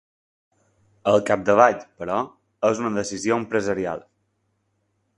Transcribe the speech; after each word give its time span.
Al 1.11 1.21
capdavall, 1.27 1.77
però, 2.01 2.17
és 2.73 2.83
una 2.85 2.95
decisió 2.99 3.41
empresarial. 3.45 4.07